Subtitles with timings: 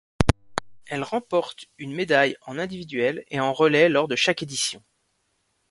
[0.87, 4.81] Elle remporte une médaille en individuelle et en relais lors de chaque édition.